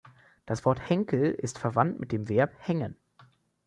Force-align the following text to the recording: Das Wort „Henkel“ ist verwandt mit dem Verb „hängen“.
Das 0.47 0.65
Wort 0.65 0.89
„Henkel“ 0.89 1.29
ist 1.31 1.59
verwandt 1.59 1.99
mit 1.99 2.11
dem 2.11 2.27
Verb 2.27 2.49
„hängen“. 2.57 2.95